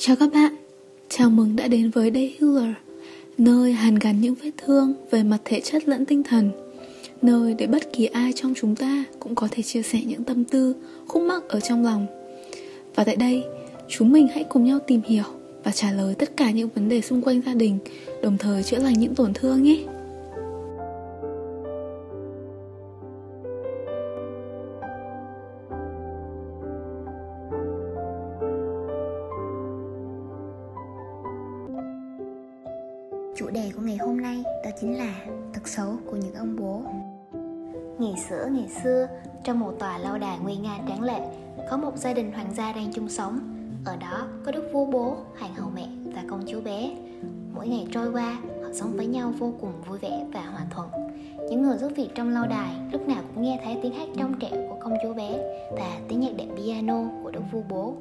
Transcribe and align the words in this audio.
Chào 0.00 0.16
các 0.16 0.32
bạn, 0.32 0.56
chào 1.08 1.30
mừng 1.30 1.56
đã 1.56 1.68
đến 1.68 1.90
với 1.90 2.10
Day 2.14 2.36
Healer 2.40 2.74
Nơi 3.38 3.72
hàn 3.72 3.94
gắn 3.94 4.20
những 4.20 4.34
vết 4.34 4.50
thương 4.56 4.94
về 5.10 5.22
mặt 5.22 5.38
thể 5.44 5.60
chất 5.60 5.88
lẫn 5.88 6.04
tinh 6.04 6.22
thần. 6.22 6.50
Nơi 7.22 7.54
để 7.54 7.66
bất 7.66 7.92
kỳ 7.92 8.06
ai 8.06 8.32
trong 8.34 8.54
chúng 8.56 8.76
ta 8.76 9.04
cũng 9.18 9.34
có 9.34 9.48
thể 9.50 9.62
chia 9.62 9.82
sẻ 9.82 10.00
những 10.06 10.24
tâm 10.24 10.44
tư, 10.44 10.74
khúc 11.08 11.22
mắc 11.22 11.48
ở 11.48 11.60
trong 11.60 11.84
lòng. 11.84 12.06
Và 12.94 13.04
tại 13.04 13.16
đây, 13.16 13.44
chúng 13.88 14.12
mình 14.12 14.28
hãy 14.34 14.44
cùng 14.44 14.64
nhau 14.64 14.78
tìm 14.86 15.00
hiểu 15.04 15.24
và 15.64 15.70
trả 15.70 15.92
lời 15.92 16.14
tất 16.14 16.36
cả 16.36 16.50
những 16.50 16.68
vấn 16.74 16.88
đề 16.88 17.00
xung 17.00 17.22
quanh 17.22 17.42
gia 17.46 17.54
đình 17.54 17.78
Đồng 18.22 18.38
thời 18.38 18.62
chữa 18.62 18.78
lành 18.78 18.98
những 18.98 19.14
tổn 19.14 19.32
thương 19.34 19.62
nhé. 19.62 19.84
Chủ 33.38 33.50
đề 33.50 33.70
của 33.76 33.82
ngày 33.82 33.96
hôm 33.96 34.20
nay 34.20 34.44
đó 34.64 34.70
chính 34.80 34.98
là 34.98 35.14
thật 35.54 35.68
xấu 35.68 35.96
của 36.06 36.16
những 36.16 36.34
ông 36.34 36.56
bố. 36.60 36.82
Ngày 37.98 38.14
xưa 38.28 38.48
ngày 38.50 38.68
xưa, 38.82 39.08
trong 39.44 39.60
một 39.60 39.72
tòa 39.78 39.98
lâu 39.98 40.18
đài 40.18 40.38
nguy 40.42 40.56
nga 40.56 40.78
tráng 40.88 41.02
lệ, 41.02 41.20
có 41.70 41.76
một 41.76 41.96
gia 41.96 42.12
đình 42.12 42.32
hoàng 42.32 42.54
gia 42.54 42.72
đang 42.72 42.92
chung 42.92 43.08
sống. 43.08 43.40
Ở 43.84 43.96
đó 43.96 44.26
có 44.46 44.52
đức 44.52 44.70
vua 44.72 44.84
bố, 44.84 45.16
hoàng 45.38 45.54
hậu 45.54 45.70
mẹ 45.74 45.88
và 46.14 46.22
công 46.28 46.44
chúa 46.46 46.60
bé. 46.60 46.96
Mỗi 47.54 47.68
ngày 47.68 47.86
trôi 47.92 48.12
qua, 48.12 48.38
họ 48.62 48.68
sống 48.72 48.92
với 48.96 49.06
nhau 49.06 49.32
vô 49.38 49.52
cùng 49.60 49.72
vui 49.88 49.98
vẻ 49.98 50.26
và 50.32 50.40
hòa 50.40 50.66
thuận. 50.70 50.88
Những 51.50 51.62
người 51.62 51.78
giúp 51.78 51.92
việc 51.96 52.08
trong 52.14 52.28
lâu 52.28 52.46
đài 52.46 52.74
lúc 52.92 53.08
nào 53.08 53.22
cũng 53.34 53.44
nghe 53.44 53.60
thấy 53.64 53.78
tiếng 53.82 53.92
hát 53.92 54.08
trong 54.16 54.38
trẻo 54.40 54.68
của 54.68 54.76
công 54.80 54.94
chúa 55.02 55.14
bé 55.14 55.38
và 55.72 55.98
tiếng 56.08 56.20
nhạc 56.20 56.32
đệm 56.36 56.56
piano 56.56 57.04
của 57.22 57.30
đức 57.30 57.42
vua 57.52 57.62
bố. 57.68 57.94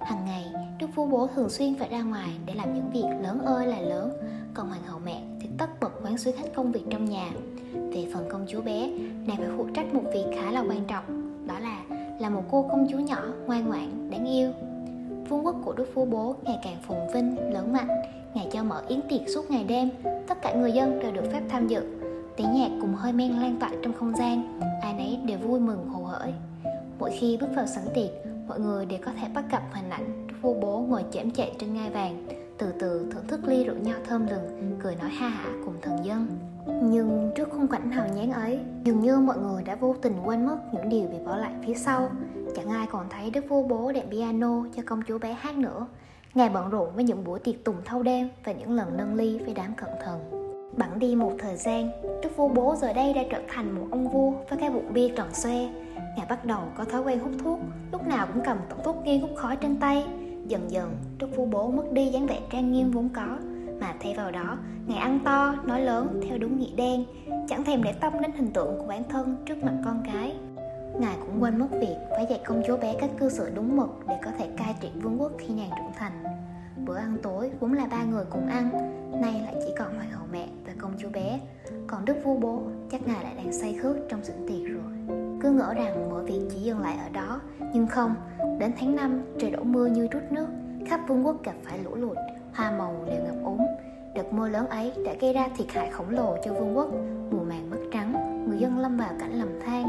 Hằng 0.00 0.24
ngày, 0.24 0.44
đức 0.78 0.86
vua 0.94 1.06
bố 1.06 1.26
thường 1.26 1.50
xuyên 1.50 1.74
phải 1.74 1.88
ra 1.88 2.02
ngoài 2.02 2.30
để 2.46 2.54
làm 2.54 2.74
những 2.74 2.90
việc 2.92 3.22
lớn 3.22 3.38
ơi 3.44 3.66
là 3.66 3.80
lớn, 3.80 4.12
còn 4.58 4.68
hoàng 4.68 4.82
hậu 4.86 4.98
mẹ 5.04 5.22
thì 5.40 5.48
tất 5.58 5.80
bật 5.80 5.90
quán 6.02 6.18
xuyến 6.18 6.36
hết 6.36 6.48
công 6.54 6.72
việc 6.72 6.82
trong 6.90 7.04
nhà. 7.04 7.30
Về 7.72 8.06
phần 8.14 8.28
công 8.28 8.46
chúa 8.48 8.60
bé, 8.60 8.90
nàng 9.26 9.36
phải 9.36 9.48
phụ 9.56 9.66
trách 9.74 9.94
một 9.94 10.02
việc 10.12 10.24
khá 10.34 10.50
là 10.50 10.60
quan 10.60 10.84
trọng, 10.88 11.04
đó 11.46 11.58
là 11.58 11.84
là 12.20 12.30
một 12.30 12.42
cô 12.50 12.62
công 12.70 12.86
chúa 12.90 12.98
nhỏ 12.98 13.22
ngoan 13.46 13.68
ngoãn, 13.68 14.10
đáng 14.10 14.26
yêu. 14.26 14.50
Vương 15.28 15.46
quốc 15.46 15.56
của 15.64 15.72
đức 15.72 15.94
vua 15.94 16.04
bố 16.04 16.34
ngày 16.42 16.58
càng 16.64 16.76
phồn 16.86 16.98
vinh, 17.14 17.52
lớn 17.52 17.72
mạnh, 17.72 17.88
ngài 18.34 18.48
cho 18.52 18.62
mở 18.62 18.82
yến 18.88 19.00
tiệc 19.08 19.28
suốt 19.28 19.50
ngày 19.50 19.64
đêm, 19.64 19.90
tất 20.28 20.42
cả 20.42 20.54
người 20.54 20.72
dân 20.72 21.00
đều 21.00 21.12
được 21.12 21.30
phép 21.32 21.42
tham 21.48 21.66
dự. 21.66 21.80
Tiếng 22.36 22.52
nhạc 22.54 22.70
cùng 22.80 22.94
hơi 22.94 23.12
men 23.12 23.40
lan 23.40 23.56
tỏa 23.60 23.70
trong 23.82 23.92
không 23.92 24.16
gian, 24.16 24.60
ai 24.82 24.94
nấy 24.94 25.18
đều 25.24 25.38
vui 25.38 25.60
mừng 25.60 25.88
hồ 25.88 26.04
hởi. 26.04 26.32
Mỗi 26.98 27.10
khi 27.10 27.36
bước 27.40 27.48
vào 27.56 27.66
sảnh 27.66 27.86
tiệc, 27.94 28.10
mọi 28.48 28.60
người 28.60 28.86
đều 28.86 28.98
có 29.04 29.12
thể 29.20 29.28
bắt 29.34 29.44
gặp 29.50 29.62
hình 29.72 29.90
ảnh 29.90 30.26
đức 30.26 30.34
vua 30.42 30.54
bố 30.54 30.78
ngồi 30.88 31.04
chễm 31.10 31.30
chệ 31.30 31.50
trên 31.58 31.74
ngai 31.74 31.90
vàng, 31.90 32.26
từ 32.58 32.72
từ 32.78 33.06
thưởng 33.10 33.26
thức 33.26 33.40
ly 33.44 33.64
rượu 33.64 33.76
nho 33.76 33.94
thơm 34.04 34.26
lừng, 34.26 34.76
cười 34.82 34.96
nói 34.96 35.10
ha 35.10 35.28
hả 35.28 35.50
cùng 35.64 35.74
thần 35.82 36.04
dân. 36.04 36.26
Nhưng 36.82 37.32
trước 37.36 37.48
khung 37.50 37.68
cảnh 37.68 37.90
hào 37.90 38.08
nhoáng 38.08 38.32
ấy, 38.32 38.60
dường 38.84 39.00
như 39.00 39.18
mọi 39.18 39.38
người 39.38 39.62
đã 39.62 39.74
vô 39.74 39.94
tình 40.02 40.14
quên 40.24 40.46
mất 40.46 40.58
những 40.72 40.88
điều 40.88 41.08
bị 41.08 41.16
bỏ 41.26 41.36
lại 41.36 41.52
phía 41.66 41.74
sau. 41.74 42.10
Chẳng 42.56 42.68
ai 42.68 42.86
còn 42.90 43.06
thấy 43.10 43.30
đức 43.30 43.44
vua 43.48 43.62
bố 43.62 43.92
đệm 43.92 44.10
piano 44.10 44.64
cho 44.76 44.82
công 44.86 45.02
chúa 45.08 45.18
bé 45.18 45.32
hát 45.32 45.56
nữa. 45.56 45.86
ngày 46.34 46.48
bận 46.48 46.70
rộn 46.70 46.88
với 46.94 47.04
những 47.04 47.24
buổi 47.24 47.38
tiệc 47.38 47.64
tùng 47.64 47.76
thâu 47.84 48.02
đêm 48.02 48.28
và 48.44 48.52
những 48.52 48.72
lần 48.72 48.96
nâng 48.96 49.14
ly 49.14 49.38
với 49.38 49.54
đám 49.54 49.74
cận 49.76 49.90
thần. 50.04 50.20
Bẵng 50.76 50.98
đi 50.98 51.16
một 51.16 51.32
thời 51.38 51.56
gian, 51.56 51.90
đức 52.22 52.36
vua 52.36 52.48
bố 52.48 52.74
giờ 52.80 52.92
đây 52.92 53.14
đã 53.14 53.22
trở 53.30 53.42
thành 53.48 53.72
một 53.72 53.86
ông 53.90 54.08
vua 54.08 54.30
với 54.30 54.58
cái 54.58 54.70
bụng 54.70 54.92
bia 54.92 55.08
tròn 55.08 55.28
xoe. 55.34 55.68
Ngài 56.16 56.26
bắt 56.28 56.44
đầu 56.44 56.60
có 56.76 56.84
thói 56.84 57.02
quen 57.02 57.20
hút 57.20 57.32
thuốc, 57.44 57.58
lúc 57.92 58.06
nào 58.06 58.26
cũng 58.32 58.42
cầm 58.44 58.58
tẩu 58.68 58.78
thuốc 58.84 58.96
nghi 59.04 59.18
hút 59.18 59.30
khói 59.36 59.56
trên 59.56 59.80
tay. 59.80 60.06
Dần 60.48 60.70
dần, 60.70 60.96
đức 61.18 61.36
vua 61.36 61.46
bố 61.46 61.70
mất 61.70 61.92
đi 61.92 62.06
dáng 62.06 62.26
vẻ 62.26 62.40
trang 62.50 62.72
nghiêm 62.72 62.90
vốn 62.90 63.08
có, 63.08 63.38
mà 63.80 63.94
thay 64.00 64.14
vào 64.14 64.30
đó, 64.30 64.58
ngài 64.86 64.98
ăn 64.98 65.18
to, 65.24 65.54
nói 65.64 65.80
lớn 65.80 66.20
theo 66.28 66.38
đúng 66.38 66.58
nghĩa 66.58 66.76
đen, 66.76 67.04
chẳng 67.48 67.64
thèm 67.64 67.82
để 67.82 67.92
tâm 67.92 68.12
đến 68.22 68.32
hình 68.32 68.50
tượng 68.50 68.78
của 68.78 68.86
bản 68.88 69.02
thân 69.08 69.36
trước 69.46 69.62
mặt 69.62 69.74
con 69.84 70.02
cái. 70.06 70.36
Ngài 71.00 71.16
cũng 71.20 71.42
quên 71.42 71.58
mất 71.58 71.66
việc 71.70 71.96
phải 72.10 72.26
dạy 72.30 72.40
công 72.46 72.62
chúa 72.66 72.76
bé 72.76 72.96
cách 73.00 73.10
cư 73.18 73.30
xử 73.30 73.50
đúng 73.54 73.76
mực 73.76 73.88
để 74.08 74.18
có 74.24 74.30
thể 74.38 74.48
cai 74.56 74.74
trị 74.80 74.88
vương 75.02 75.20
quốc 75.20 75.32
khi 75.38 75.54
nàng 75.54 75.70
trưởng 75.76 75.92
thành. 75.96 76.24
Bữa 76.86 76.96
ăn 76.96 77.16
tối 77.22 77.50
vốn 77.60 77.72
là 77.72 77.86
ba 77.86 78.04
người 78.04 78.24
cùng 78.30 78.46
ăn, 78.46 78.70
nay 79.22 79.40
lại 79.44 79.54
chỉ 79.66 79.74
còn 79.78 79.94
hoàng 79.94 80.10
hậu 80.10 80.26
mẹ 80.32 80.46
và 80.66 80.72
công 80.78 80.92
chúa 80.98 81.10
bé. 81.10 81.40
Còn 81.86 82.04
đức 82.04 82.16
vua 82.24 82.36
bố 82.36 82.62
chắc 82.90 83.06
ngài 83.06 83.24
lại 83.24 83.34
đang 83.36 83.52
say 83.52 83.78
khướt 83.82 83.96
trong 84.08 84.20
sự 84.22 84.32
tiệc 84.48 84.68
rồi. 84.68 85.17
Cứ 85.48 85.54
ngỡ 85.54 85.74
rằng 85.74 86.10
mọi 86.10 86.24
việc 86.24 86.40
chỉ 86.50 86.60
dừng 86.60 86.78
lại 86.78 86.96
ở 87.02 87.08
đó, 87.08 87.40
nhưng 87.72 87.86
không. 87.86 88.14
Đến 88.58 88.72
tháng 88.78 88.96
5, 88.96 89.22
trời 89.38 89.50
đổ 89.50 89.62
mưa 89.62 89.86
như 89.86 90.08
trút 90.12 90.22
nước, 90.30 90.46
khắp 90.86 91.00
vương 91.08 91.26
quốc 91.26 91.44
gặp 91.44 91.54
phải 91.64 91.78
lũ 91.78 91.94
lụt, 91.94 92.16
hoa 92.54 92.70
màu 92.70 93.04
đều 93.06 93.22
ngập 93.24 93.44
úng. 93.44 93.66
Đợt 94.14 94.32
mưa 94.32 94.48
lớn 94.48 94.68
ấy 94.68 94.92
đã 95.04 95.14
gây 95.20 95.32
ra 95.32 95.48
thiệt 95.56 95.66
hại 95.70 95.90
khổng 95.90 96.10
lồ 96.10 96.36
cho 96.44 96.52
vương 96.52 96.76
quốc, 96.76 96.88
mùa 97.30 97.44
màng 97.44 97.70
mất 97.70 97.76
trắng, 97.92 98.44
người 98.48 98.58
dân 98.58 98.78
lâm 98.78 98.96
vào 98.96 99.10
cảnh 99.20 99.38
lầm 99.38 99.60
than. 99.60 99.84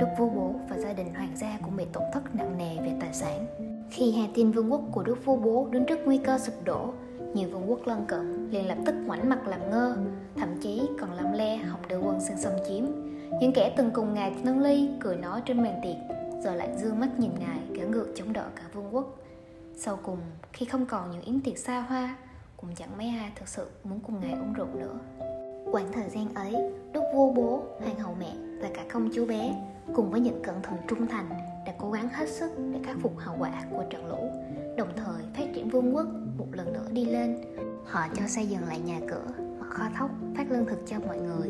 Đức 0.00 0.06
vua 0.18 0.28
bố 0.28 0.54
và 0.68 0.78
gia 0.78 0.92
đình 0.92 1.14
hoàng 1.14 1.32
gia 1.36 1.58
cũng 1.64 1.76
bị 1.76 1.84
tổn 1.92 2.02
thất 2.12 2.34
nặng 2.34 2.58
nề 2.58 2.76
về 2.76 2.92
tài 3.00 3.12
sản. 3.12 3.46
Khi 3.90 4.12
hà 4.12 4.28
tin 4.34 4.50
vương 4.50 4.72
quốc 4.72 4.82
của 4.92 5.02
đức 5.02 5.24
vua 5.24 5.36
bố 5.36 5.68
đứng 5.70 5.86
trước 5.86 5.98
nguy 6.04 6.18
cơ 6.18 6.38
sụp 6.38 6.54
đổ, 6.64 6.92
nhiều 7.34 7.48
vương 7.52 7.70
quốc 7.70 7.80
lân 7.84 8.04
cận 8.08 8.50
liền 8.50 8.68
lập 8.68 8.78
tức 8.86 8.94
ngoảnh 9.06 9.28
mặt 9.28 9.48
làm 9.48 9.70
ngơ, 9.70 9.96
thậm 10.36 10.48
chí 10.60 10.82
còn 11.00 11.12
làm 11.12 11.32
le 11.32 11.56
hòng 11.56 11.80
đưa 11.88 11.98
quân 11.98 12.20
sang 12.20 12.38
xâm 12.38 12.52
chiếm. 12.68 13.11
Những 13.40 13.52
kẻ 13.54 13.74
từng 13.76 13.90
cùng 13.90 14.14
ngài 14.14 14.32
nâng 14.42 14.60
ly 14.60 14.88
cười 15.00 15.16
nói 15.16 15.42
trên 15.46 15.62
bàn 15.62 15.80
tiệc, 15.82 16.16
giờ 16.42 16.54
lại 16.54 16.68
dương 16.76 17.00
mắt 17.00 17.08
nhìn 17.18 17.30
ngài 17.38 17.58
cả 17.76 17.84
ngược 17.84 18.12
chống 18.14 18.32
đỡ 18.32 18.44
cả 18.56 18.62
vương 18.72 18.94
quốc. 18.94 19.16
Sau 19.76 19.98
cùng, 20.02 20.18
khi 20.52 20.66
không 20.66 20.86
còn 20.86 21.10
những 21.10 21.22
yến 21.22 21.40
tiệc 21.40 21.58
xa 21.58 21.80
hoa, 21.80 22.16
cũng 22.56 22.74
chẳng 22.74 22.98
mấy 22.98 23.08
ai 23.08 23.32
thực 23.36 23.48
sự 23.48 23.66
muốn 23.84 24.00
cùng 24.00 24.20
ngài 24.20 24.32
uống 24.32 24.52
rượu 24.52 24.66
nữa. 24.74 24.98
Quãng 25.72 25.92
thời 25.92 26.08
gian 26.08 26.34
ấy, 26.34 26.56
đức 26.92 27.02
vua 27.14 27.32
bố, 27.32 27.62
hoàng 27.78 27.98
hậu 27.98 28.14
mẹ 28.20 28.32
và 28.60 28.68
cả 28.74 28.84
công 28.92 29.10
chúa 29.14 29.26
bé 29.26 29.54
cùng 29.94 30.10
với 30.10 30.20
những 30.20 30.42
cận 30.42 30.54
thần 30.62 30.76
trung 30.88 31.06
thành 31.06 31.28
đã 31.66 31.72
cố 31.78 31.90
gắng 31.90 32.08
hết 32.08 32.28
sức 32.28 32.50
để 32.72 32.80
khắc 32.84 32.96
phục 33.00 33.18
hậu 33.18 33.36
quả 33.38 33.62
của 33.70 33.84
trận 33.90 34.06
lũ, 34.06 34.30
đồng 34.76 34.88
thời 34.96 35.22
phát 35.34 35.52
triển 35.54 35.70
vương 35.70 35.96
quốc 35.96 36.06
một 36.38 36.46
lần 36.52 36.72
nữa 36.72 36.86
đi 36.92 37.04
lên. 37.04 37.36
Họ 37.84 38.00
cho 38.14 38.22
xây 38.26 38.46
dựng 38.46 38.64
lại 38.68 38.80
nhà 38.80 39.00
cửa, 39.08 39.41
thóc, 39.94 40.10
phát 40.36 40.50
lương 40.50 40.66
thực 40.66 40.78
cho 40.86 40.96
mọi 41.06 41.18
người. 41.18 41.48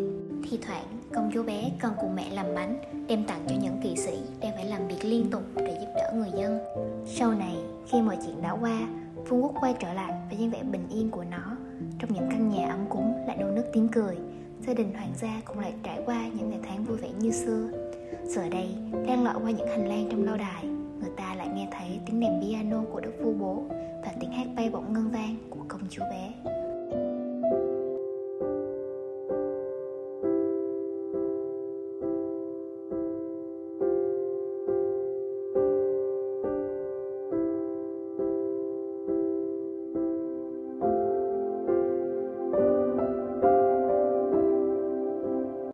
Thi 0.51 0.59
thoảng, 0.67 0.87
công 1.15 1.31
chúa 1.35 1.43
bé 1.43 1.71
còn 1.81 1.93
cùng 2.01 2.15
mẹ 2.15 2.31
làm 2.31 2.47
bánh, 2.55 2.79
đem 3.09 3.25
tặng 3.25 3.45
cho 3.49 3.55
những 3.63 3.81
kỵ 3.83 3.97
sĩ 3.97 4.19
đang 4.41 4.53
phải 4.55 4.65
làm 4.65 4.89
việc 4.89 5.05
liên 5.05 5.31
tục 5.31 5.43
để 5.57 5.79
giúp 5.81 5.93
đỡ 5.97 6.13
người 6.15 6.31
dân. 6.37 6.59
Sau 7.07 7.33
này, 7.33 7.57
khi 7.87 8.03
mọi 8.03 8.19
chuyện 8.27 8.43
đã 8.43 8.51
qua, 8.51 8.81
vương 9.29 9.43
quốc 9.43 9.53
quay 9.61 9.75
trở 9.81 9.93
lại 9.93 10.13
với 10.29 10.39
dáng 10.39 10.51
vẻ 10.51 10.63
bình 10.63 10.89
yên 10.91 11.11
của 11.11 11.25
nó. 11.31 11.57
Trong 11.99 12.13
những 12.15 12.29
căn 12.31 12.49
nhà 12.49 12.69
ấm 12.71 12.87
cúng 12.89 13.15
lại 13.27 13.37
đôi 13.41 13.53
nước 13.53 13.65
tiếng 13.73 13.89
cười, 13.89 14.17
gia 14.67 14.75
đình 14.75 14.93
hoàng 14.95 15.13
gia 15.21 15.41
cũng 15.45 15.59
lại 15.59 15.73
trải 15.83 16.03
qua 16.07 16.29
những 16.39 16.51
ngày 16.51 16.61
tháng 16.63 16.85
vui 16.85 16.97
vẻ 16.97 17.09
như 17.19 17.31
xưa. 17.31 17.69
Giờ 18.25 18.49
đây, 18.49 18.75
đang 19.07 19.25
lội 19.25 19.35
qua 19.43 19.51
những 19.51 19.69
hành 19.69 19.89
lang 19.89 20.09
trong 20.11 20.25
lâu 20.25 20.37
đài, 20.37 20.65
người 21.01 21.11
ta 21.17 21.35
lại 21.35 21.49
nghe 21.55 21.69
thấy 21.71 22.01
tiếng 22.07 22.21
đàn 22.21 22.41
piano 22.43 22.83
của 22.93 23.01
đức 23.01 23.13
vua 23.23 23.33
bố 23.33 23.63
và 24.05 24.13
tiếng 24.21 24.33
hát 24.33 24.47
bay 24.57 24.71
bổng 24.71 24.93
ngân 24.93 25.11
vang 25.11 25.37
của 25.51 25.61
công 25.69 25.81
chúa 25.91 26.05
bé. 26.11 26.33